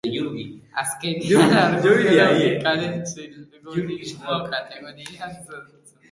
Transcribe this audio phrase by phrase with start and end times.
[0.83, 5.95] Azkenean, argudio logikoaren silogismo kategorikoa azaltzen da.